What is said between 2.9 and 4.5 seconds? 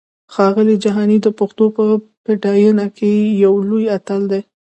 کې یو لوی اتل دی!